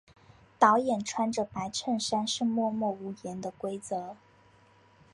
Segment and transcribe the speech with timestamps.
[0.57, 4.17] 导演穿着白衬衫是默默无言的规则。